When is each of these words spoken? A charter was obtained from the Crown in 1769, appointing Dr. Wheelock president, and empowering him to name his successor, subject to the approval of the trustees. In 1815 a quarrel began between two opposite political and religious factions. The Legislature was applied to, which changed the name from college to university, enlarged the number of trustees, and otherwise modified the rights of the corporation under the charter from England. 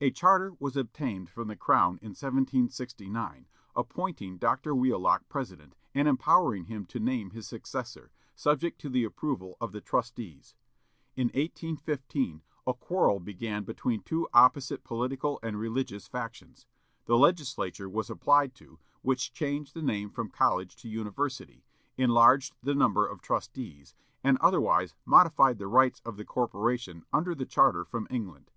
A 0.00 0.10
charter 0.10 0.54
was 0.58 0.74
obtained 0.74 1.28
from 1.28 1.48
the 1.48 1.54
Crown 1.54 1.98
in 2.00 2.12
1769, 2.16 3.46
appointing 3.76 4.38
Dr. 4.38 4.74
Wheelock 4.74 5.28
president, 5.28 5.74
and 5.94 6.08
empowering 6.08 6.64
him 6.64 6.86
to 6.86 6.98
name 6.98 7.28
his 7.32 7.46
successor, 7.46 8.10
subject 8.34 8.80
to 8.80 8.88
the 8.88 9.04
approval 9.04 9.58
of 9.60 9.72
the 9.72 9.82
trustees. 9.82 10.54
In 11.14 11.26
1815 11.26 12.40
a 12.66 12.72
quarrel 12.72 13.20
began 13.20 13.64
between 13.64 14.00
two 14.00 14.26
opposite 14.32 14.82
political 14.82 15.38
and 15.42 15.58
religious 15.58 16.08
factions. 16.08 16.64
The 17.04 17.18
Legislature 17.18 17.86
was 17.90 18.08
applied 18.08 18.54
to, 18.54 18.78
which 19.02 19.34
changed 19.34 19.74
the 19.74 19.82
name 19.82 20.08
from 20.08 20.30
college 20.30 20.76
to 20.76 20.88
university, 20.88 21.66
enlarged 21.98 22.54
the 22.62 22.74
number 22.74 23.06
of 23.06 23.20
trustees, 23.20 23.94
and 24.24 24.38
otherwise 24.38 24.94
modified 25.04 25.58
the 25.58 25.68
rights 25.68 26.00
of 26.02 26.16
the 26.16 26.24
corporation 26.24 27.04
under 27.12 27.34
the 27.34 27.44
charter 27.44 27.84
from 27.84 28.06
England. 28.08 28.50